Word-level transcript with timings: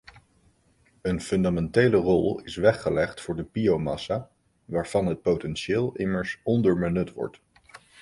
Een 1.01 1.21
fundamentele 1.21 1.97
rol 1.97 2.39
is 2.39 2.55
weggelegd 2.55 3.21
voor 3.21 3.35
de 3.35 3.43
biomassa, 3.51 4.29
waarvan 4.65 5.05
het 5.05 5.21
potentieel 5.21 5.91
immers 5.95 6.39
onderbenut 6.43 7.13
wordt. 7.13 7.39